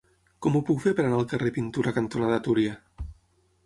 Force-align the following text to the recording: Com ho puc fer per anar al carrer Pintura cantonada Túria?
Com 0.45 0.55
ho 0.55 0.61
puc 0.69 0.79
fer 0.85 0.93
per 1.01 1.05
anar 1.05 1.21
al 1.21 1.29
carrer 1.35 1.53
Pintura 1.59 1.97
cantonada 2.01 2.43
Túria? 2.49 2.79